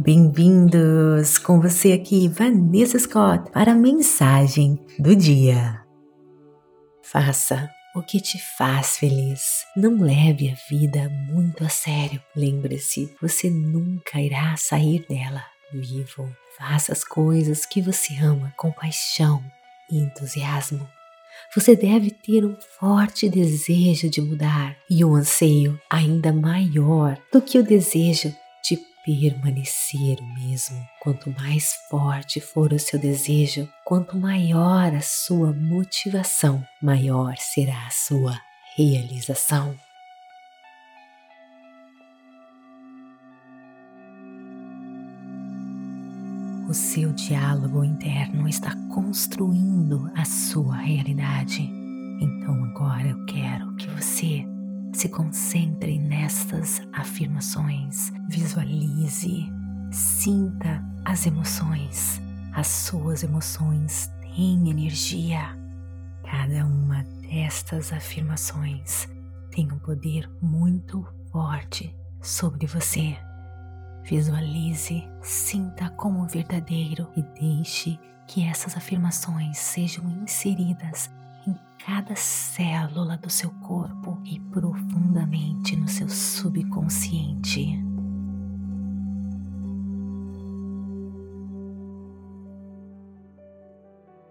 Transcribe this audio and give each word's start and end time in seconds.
Bem-vindos 0.00 1.38
com 1.38 1.60
você 1.60 1.92
aqui, 1.92 2.28
Vanessa 2.28 2.96
Scott, 3.00 3.50
para 3.50 3.72
a 3.72 3.74
mensagem 3.74 4.78
do 4.96 5.16
dia. 5.16 5.82
Faça 7.02 7.68
o 7.96 8.02
que 8.02 8.20
te 8.20 8.38
faz 8.56 8.96
feliz. 8.96 9.64
Não 9.76 10.00
leve 10.00 10.50
a 10.50 10.54
vida 10.70 11.08
muito 11.28 11.64
a 11.64 11.68
sério. 11.68 12.22
Lembre-se, 12.36 13.12
você 13.20 13.50
nunca 13.50 14.20
irá 14.20 14.56
sair 14.56 15.04
dela 15.08 15.42
vivo. 15.72 16.32
Faça 16.56 16.92
as 16.92 17.02
coisas 17.02 17.66
que 17.66 17.82
você 17.82 18.14
ama 18.18 18.54
com 18.56 18.70
paixão 18.70 19.42
e 19.90 19.98
entusiasmo. 19.98 20.88
Você 21.56 21.74
deve 21.74 22.12
ter 22.12 22.44
um 22.44 22.56
forte 22.78 23.28
desejo 23.28 24.08
de 24.08 24.20
mudar 24.20 24.76
e 24.88 25.04
um 25.04 25.16
anseio 25.16 25.80
ainda 25.90 26.32
maior 26.32 27.18
do 27.32 27.42
que 27.42 27.58
o 27.58 27.64
desejo 27.64 28.28
de 28.28 28.47
permanecer 29.08 30.20
o 30.20 30.34
mesmo. 30.34 30.86
Quanto 31.00 31.30
mais 31.30 31.72
forte 31.88 32.42
for 32.42 32.74
o 32.74 32.78
seu 32.78 32.98
desejo, 32.98 33.66
quanto 33.82 34.18
maior 34.18 34.94
a 34.94 35.00
sua 35.00 35.50
motivação, 35.50 36.62
maior 36.82 37.34
será 37.38 37.86
a 37.86 37.90
sua 37.90 38.38
realização. 38.76 39.74
O 46.68 46.74
seu 46.74 47.10
diálogo 47.14 47.82
interno 47.82 48.46
está 48.46 48.74
construindo 48.92 50.12
a 50.14 50.26
sua 50.26 50.76
realidade. 50.76 51.62
Então 52.20 52.62
agora 52.62 53.08
eu 53.08 53.24
quero 53.24 53.74
que 53.76 53.86
você 53.86 54.44
se 54.98 55.08
concentre 55.08 55.96
nestas 55.96 56.82
afirmações, 56.92 58.10
visualize, 58.28 59.48
sinta 59.92 60.84
as 61.04 61.24
emoções. 61.24 62.20
As 62.52 62.66
suas 62.66 63.22
emoções 63.22 64.10
têm 64.20 64.68
energia. 64.68 65.56
Cada 66.28 66.66
uma 66.66 67.04
destas 67.20 67.92
afirmações 67.92 69.06
tem 69.52 69.70
um 69.70 69.78
poder 69.78 70.28
muito 70.42 71.06
forte 71.30 71.96
sobre 72.20 72.66
você. 72.66 73.16
Visualize, 74.02 75.08
sinta 75.22 75.90
como 75.90 76.26
verdadeiro 76.26 77.08
e 77.16 77.22
deixe 77.22 77.96
que 78.26 78.44
essas 78.44 78.76
afirmações 78.76 79.58
sejam 79.58 80.08
inseridas 80.10 81.08
em 81.48 81.58
cada 81.78 82.14
célula 82.14 83.16
do 83.16 83.30
seu 83.30 83.50
corpo 83.66 84.18
e 84.24 84.38
profundamente 84.38 85.74
no 85.76 85.88
seu 85.88 86.08
subconsciente. 86.08 87.82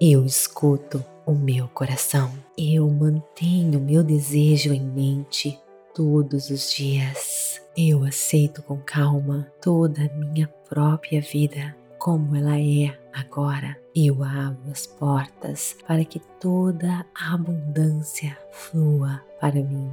Eu 0.00 0.24
escuto 0.24 1.04
o 1.26 1.32
meu 1.32 1.66
coração. 1.68 2.32
Eu 2.56 2.88
mantenho 2.88 3.80
meu 3.80 4.02
desejo 4.04 4.72
em 4.72 4.80
mente 4.80 5.58
todos 5.94 6.50
os 6.50 6.72
dias. 6.72 7.60
Eu 7.76 8.04
aceito 8.04 8.62
com 8.62 8.78
calma 8.78 9.50
toda 9.60 10.04
a 10.04 10.14
minha 10.14 10.46
própria 10.68 11.20
vida 11.20 11.77
como 11.98 12.36
ela 12.36 12.58
é 12.58 12.98
agora. 13.12 13.76
Eu 13.94 14.22
abro 14.22 14.70
as 14.70 14.86
portas 14.86 15.76
para 15.86 16.04
que 16.04 16.20
toda 16.40 17.04
a 17.14 17.34
abundância 17.34 18.38
flua 18.52 19.22
para 19.40 19.62
mim. 19.62 19.90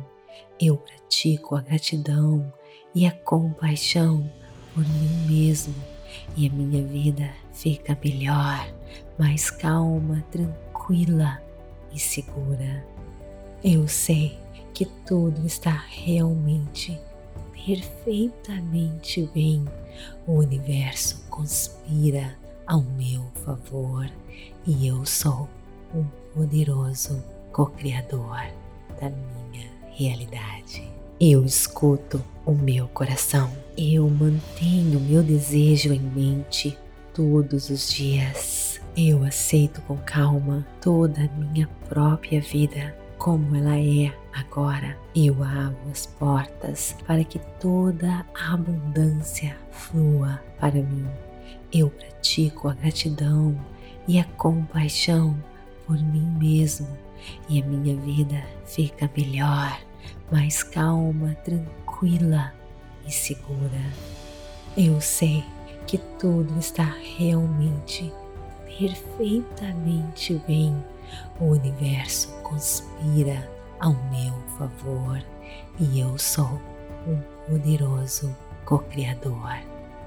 Eu 0.59 0.77
pratico 0.77 1.55
a 1.55 1.61
gratidão 1.61 2.51
e 2.93 3.05
a 3.05 3.11
compaixão 3.11 4.29
por 4.73 4.83
mim 4.87 5.27
mesmo 5.27 5.75
e 6.35 6.47
a 6.47 6.51
minha 6.51 6.85
vida 6.85 7.29
fica 7.53 7.97
melhor, 8.03 8.67
mais 9.17 9.49
calma, 9.49 10.23
tranquila 10.31 11.41
e 11.91 11.99
segura. 11.99 12.85
Eu 13.63 13.87
sei 13.87 14.37
que 14.73 14.85
tudo 15.05 15.45
está 15.45 15.83
realmente, 15.87 16.99
perfeitamente 17.65 19.27
bem. 19.33 19.65
O 20.27 20.33
universo 20.33 21.25
conspira 21.29 22.37
ao 22.67 22.81
meu 22.81 23.23
favor 23.43 24.09
e 24.65 24.87
eu 24.87 25.05
sou 25.05 25.49
um 25.93 26.03
poderoso 26.33 27.23
co-criador 27.51 28.45
da 28.99 29.09
minha 29.09 29.69
realidade. 29.91 30.87
Eu 31.19 31.45
escuto 31.45 32.23
o 32.45 32.51
meu 32.51 32.87
coração, 32.89 33.51
eu 33.77 34.07
mantenho 34.09 34.99
meu 34.99 35.23
desejo 35.23 35.93
em 35.93 35.99
mente 35.99 36.77
todos 37.13 37.69
os 37.69 37.89
dias. 37.89 38.79
Eu 38.97 39.23
aceito 39.23 39.81
com 39.81 39.97
calma 39.97 40.65
toda 40.81 41.21
a 41.21 41.27
minha 41.37 41.67
própria 41.87 42.41
vida 42.41 43.04
como 43.25 43.55
ela 43.55 43.75
é 43.75 44.13
agora. 44.33 44.95
Eu 45.15 45.43
abro 45.43 45.89
as 45.91 46.05
portas 46.05 46.95
para 47.07 47.23
que 47.23 47.39
toda 47.59 48.23
a 48.35 48.53
abundância 48.53 49.57
flua 49.71 50.39
para 50.59 50.75
mim. 50.75 51.07
Eu 51.73 51.89
pratico 51.89 52.67
a 52.67 52.75
gratidão 52.75 53.59
e 54.07 54.19
a 54.19 54.23
compaixão 54.23 55.35
por 55.87 55.97
mim 55.97 56.37
mesmo 56.37 56.87
e 57.49 57.63
a 57.63 57.65
minha 57.65 57.95
vida 57.95 58.45
fica 58.63 59.09
melhor, 59.17 59.75
mais 60.31 60.61
calma, 60.61 61.33
tranquila 61.43 62.53
e 63.07 63.11
segura. 63.11 63.91
Eu 64.77 65.01
sei 65.01 65.43
que 65.87 65.97
tudo 66.19 66.59
está 66.59 66.93
realmente, 67.17 68.13
perfeitamente 68.67 70.39
bem 70.47 70.79
o 71.39 71.45
universo 71.45 72.29
conspira 72.43 73.49
ao 73.79 73.93
meu 74.11 74.33
favor 74.57 75.23
e 75.79 75.99
eu 75.99 76.17
sou 76.17 76.59
um 77.07 77.19
poderoso 77.47 78.35
co-criador 78.65 79.59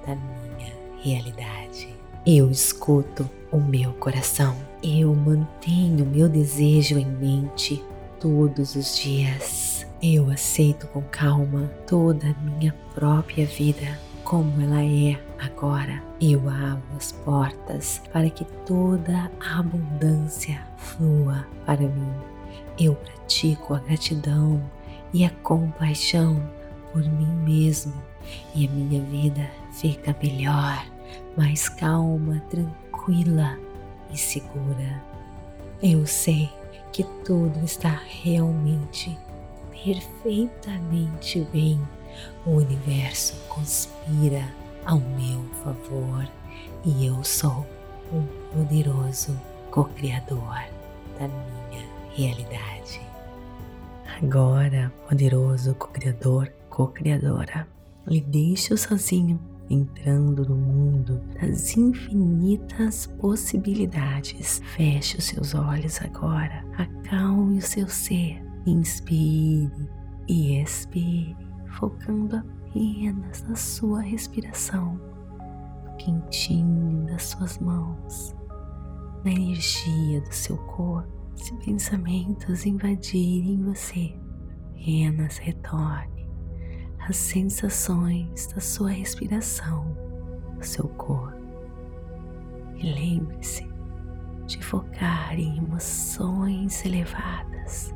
da 0.07 0.17
minha 0.17 0.73
realidade. 1.03 1.95
Eu 2.27 2.51
escuto 2.51 3.29
o 3.53 3.59
meu 3.59 3.93
coração, 3.95 4.57
eu 4.83 5.15
mantenho 5.15 6.05
meu 6.05 6.29
desejo 6.29 6.99
em 6.99 7.07
mente 7.07 7.83
todos 8.21 8.75
os 8.75 8.99
dias. 8.99 9.87
Eu 10.03 10.31
aceito 10.31 10.87
com 10.89 11.03
calma 11.03 11.71
toda 11.87 12.29
a 12.29 12.35
minha 12.43 12.75
própria 12.95 13.47
vida 13.47 13.99
como 14.29 14.61
ela 14.61 14.85
é 14.85 15.19
agora. 15.39 16.03
Eu 16.21 16.51
abro 16.51 16.97
as 16.99 17.13
portas 17.13 18.03
para 18.13 18.29
que 18.29 18.45
toda 18.67 19.33
a 19.41 19.59
abundância 19.59 20.61
flua 20.77 21.47
para 21.65 21.81
mim. 21.81 22.13
Eu 22.79 22.95
pratico 22.95 23.73
a 23.73 23.79
gratidão 23.79 24.63
e 25.15 25.25
a 25.25 25.31
compaixão 25.43 26.47
por 26.93 27.03
mim 27.03 27.33
mesmo 27.43 27.95
e 28.55 28.67
a 28.67 28.71
minha 28.71 29.03
vida 29.03 29.51
fica 29.73 30.15
melhor, 30.23 30.85
mais 31.35 31.71
calma, 31.71 32.39
tranquila 32.51 33.59
e 34.13 34.19
segura. 34.19 35.03
Eu 35.83 36.07
sei 36.07 36.51
que 36.93 37.03
tudo 37.25 37.65
está 37.65 38.03
realmente, 38.23 39.19
perfeitamente 39.73 41.49
bem 41.51 41.81
o 42.45 42.51
universo 42.53 43.35
conspira 43.49 44.45
ao 44.85 44.99
meu 44.99 45.43
favor 45.63 46.29
e 46.85 47.07
eu 47.07 47.23
sou 47.23 47.67
um 48.13 48.25
poderoso 48.53 49.39
co-criador 49.71 50.65
da 51.19 51.29
minha 51.29 51.87
realidade. 52.15 53.01
Agora, 54.21 54.93
poderoso 55.09 55.75
co-criador, 55.75 56.53
co-criadora, 56.71 57.67
lhe 58.07 58.21
deixo 58.21 58.77
sozinho 58.77 59.39
entrando 59.71 60.49
no 60.49 60.57
mundo 60.57 61.21
das 61.41 61.77
infinitas 61.77 63.07
possibilidades. 63.07 64.63
Feche 64.75 65.19
os 65.19 65.25
seus 65.25 65.55
olhos 65.55 66.01
agora, 66.01 66.65
acalme 66.79 67.59
o 67.59 67.63
seu 67.63 67.89
ser, 67.89 68.43
inspire 68.67 69.71
e 70.27 70.61
expire 70.61 71.48
focando 71.79 72.37
apenas 72.37 73.43
na 73.45 73.55
sua 73.55 74.01
respiração, 74.01 75.01
no 75.85 75.97
quentinho 75.97 77.07
das 77.07 77.23
suas 77.23 77.59
mãos, 77.59 78.35
na 79.25 79.31
energia 79.31 80.21
do 80.21 80.33
seu 80.33 80.57
corpo. 80.59 81.17
Se 81.37 81.55
pensamentos 81.59 82.67
invadirem 82.67 83.63
você, 83.63 84.13
apenas 84.73 85.39
retorne 85.39 86.29
às 86.99 87.17
sensações 87.17 88.49
da 88.49 88.61
sua 88.61 88.91
respiração, 88.91 89.97
do 90.57 90.67
seu 90.67 90.89
corpo. 90.89 91.39
E 92.75 92.93
lembre-se 92.93 93.69
de 94.47 94.65
focar 94.65 95.39
em 95.39 95.59
emoções 95.59 96.85
elevadas 96.85 97.95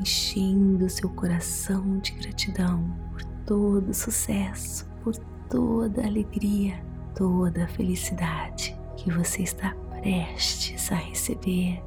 enchendo 0.00 0.88
seu 0.88 1.08
coração 1.10 1.98
de 1.98 2.12
gratidão 2.12 2.94
por 3.12 3.24
todo 3.46 3.90
o 3.90 3.94
sucesso, 3.94 4.86
por 5.02 5.16
toda 5.48 6.06
alegria 6.06 6.84
toda 7.16 7.64
a 7.64 7.68
felicidade 7.68 8.78
que 8.98 9.10
você 9.10 9.42
está 9.42 9.74
prestes 10.00 10.92
a 10.92 10.96
receber, 10.96 11.82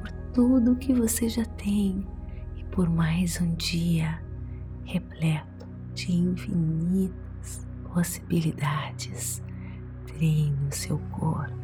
por 0.00 0.10
tudo 0.34 0.76
que 0.76 0.92
você 0.92 1.28
já 1.28 1.44
tem 1.44 2.04
e 2.56 2.64
por 2.64 2.90
mais 2.90 3.40
um 3.40 3.54
dia 3.54 4.20
repleto 4.84 5.66
de 5.94 6.12
infinitas 6.12 7.64
possibilidades. 7.84 9.40
Treine 10.06 10.68
o 10.68 10.74
seu 10.74 10.98
corpo, 11.12 11.54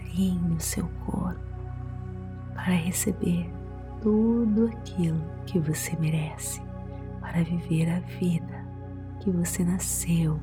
treine 0.00 0.56
o 0.56 0.60
seu 0.60 0.86
corpo 1.06 1.40
para 2.54 2.74
receber 2.74 3.48
tudo 4.06 4.68
aquilo 4.68 5.20
que 5.46 5.58
você 5.58 5.96
merece, 5.96 6.62
para 7.20 7.42
viver 7.42 7.90
a 7.90 7.98
vida 8.20 8.64
que 9.18 9.32
você 9.32 9.64
nasceu 9.64 10.38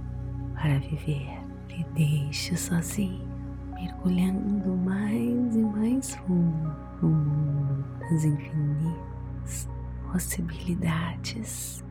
para 0.53 0.79
viver. 0.79 1.41
Me 1.69 1.85
deixe 1.95 2.57
sozinho, 2.57 3.25
mergulhando 3.73 4.75
mais 4.75 5.55
e 5.55 5.61
mais 5.61 6.13
fundo 6.13 6.75
no 7.01 7.07
mundo 7.07 7.85
das 8.01 8.25
infinitas 8.25 9.69
possibilidades, 10.11 11.85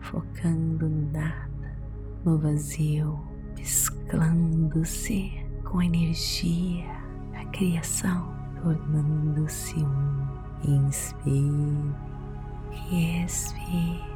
focando 0.00 0.88
no 0.88 1.12
nada, 1.12 1.78
no 2.24 2.36
vazio, 2.36 3.16
mesclando-se 3.56 5.30
com 5.62 5.78
a 5.78 5.86
energia 5.86 6.84
da 7.30 7.44
criação, 7.52 8.34
tornando-se 8.60 9.76
um. 9.76 10.25
Inspire 10.64 11.94
expire. 12.92 14.15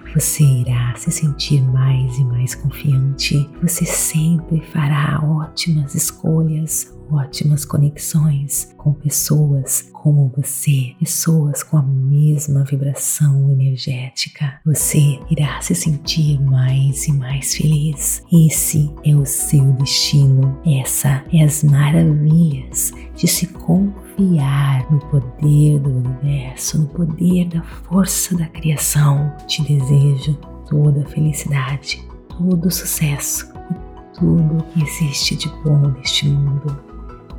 você 0.13 0.43
irá 0.43 0.93
se 0.95 1.11
sentir 1.11 1.61
mais 1.61 2.17
e 2.17 2.23
mais 2.23 2.55
confiante. 2.55 3.49
Você 3.61 3.85
sempre 3.85 4.61
fará 4.61 5.21
ótimas 5.23 5.95
escolhas, 5.95 6.93
ótimas 7.11 7.65
conexões 7.65 8.73
com 8.77 8.93
pessoas 8.93 9.89
como 9.93 10.31
você, 10.35 10.95
pessoas 10.99 11.61
com 11.61 11.77
a 11.77 11.83
mesma 11.83 12.63
vibração 12.63 13.51
energética. 13.51 14.59
Você 14.65 15.19
irá 15.29 15.61
se 15.61 15.75
sentir 15.75 16.41
mais 16.41 17.07
e 17.07 17.13
mais 17.13 17.55
feliz. 17.55 18.23
Esse 18.31 18.91
é 19.03 19.15
o 19.15 19.25
seu 19.25 19.71
destino. 19.73 20.59
Essa 20.65 21.23
é 21.31 21.43
as 21.43 21.63
maravilhas 21.63 22.91
de 23.15 23.27
se 23.27 23.47
confiar 23.47 24.91
no 24.91 24.99
poder 24.99 25.79
do 25.79 25.89
universo, 25.89 26.81
no 26.81 26.87
poder 26.87 27.47
da 27.49 27.61
força 27.61 28.35
da 28.35 28.47
criação. 28.47 29.31
Te 29.47 29.61
desejo 29.63 30.33
toda 30.67 31.03
a 31.03 31.07
felicidade, 31.07 32.03
todo 32.29 32.67
o 32.67 32.71
sucesso 32.71 33.51
e 33.69 34.17
tudo 34.17 34.63
que 34.73 34.81
existe 34.81 35.35
de 35.35 35.49
bom 35.63 35.91
neste 35.91 36.27
mundo. 36.27 36.90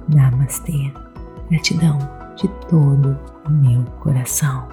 Namastê. 0.09 0.93
Gratidão 1.51 1.99
de 2.37 2.49
todo 2.69 3.19
o 3.47 3.51
meu 3.51 3.85
coração. 4.01 4.69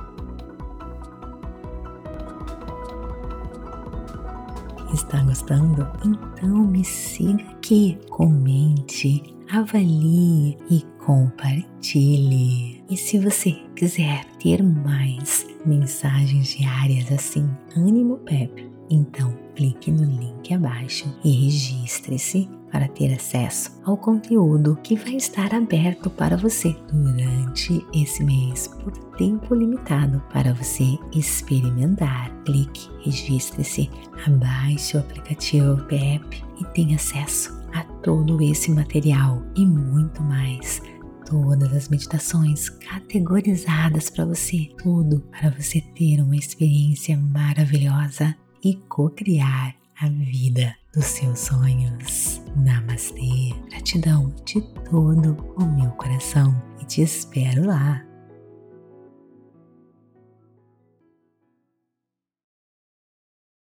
Está 4.94 5.22
gostando? 5.24 5.88
Então 6.04 6.66
me 6.66 6.84
siga 6.84 7.44
aqui, 7.52 8.00
comente, 8.10 9.36
avalie 9.52 10.58
e 10.70 10.84
compartilhe. 11.06 12.84
E 12.90 12.98
se 12.98 13.20
você 13.20 13.52
quiser 13.76 14.26
ter 14.40 14.64
mais 14.64 15.46
mensagens 15.66 16.48
diárias 16.48 17.12
assim, 17.12 17.50
ânimo 17.76 18.18
Pepe, 18.18 18.70
então 18.90 19.32
clique 19.56 19.92
no 19.92 20.04
link 20.04 20.54
abaixo 20.54 21.06
e 21.24 21.46
registre-se 21.46 22.50
para 22.72 22.88
ter 22.88 23.14
acesso 23.14 23.80
ao 23.84 23.98
conteúdo 23.98 24.78
que 24.84 24.96
vai 24.96 25.16
estar 25.16 25.54
aberto 25.54 26.10
para 26.10 26.38
você 26.38 26.76
durante 26.92 27.86
esse 27.94 28.24
mês 28.24 28.68
por 28.68 28.92
tempo 29.18 29.54
limitado 29.54 30.22
para 30.32 30.54
você 30.54 30.98
experimentar. 31.14 32.32
Clique, 32.46 32.90
registre-se, 33.04 33.90
abaixe 34.26 34.98
o 34.98 35.00
aplicativo 35.00 35.84
PEP 35.86 36.44
e 36.60 36.66
tenha 36.74 36.96
acesso 36.96 37.60
a 37.74 37.84
todo 38.02 38.42
esse 38.42 38.72
material 38.72 39.44
e 39.56 39.66
muito 39.66 40.22
mais 40.24 40.82
todas 41.26 41.72
as 41.74 41.90
meditações 41.90 42.70
categorizadas 42.70 44.10
para 44.10 44.26
você, 44.26 44.72
tudo 44.82 45.20
para 45.32 45.52
você 45.52 45.80
ter 45.80 46.20
uma 46.22 46.36
experiência 46.36 47.16
maravilhosa 47.16 48.36
e 48.64 48.76
co-criar 48.90 49.79
a 50.01 50.08
vida 50.08 50.75
dos 50.94 51.06
seus 51.06 51.39
sonhos. 51.39 52.41
Namastê, 52.56 53.53
gratidão 53.70 54.34
de 54.46 54.62
todo 54.89 55.36
o 55.58 55.65
meu 55.65 55.91
coração. 55.91 56.56
E 56.82 56.86
te 56.86 57.01
espero 57.01 57.68
lá 57.68 58.09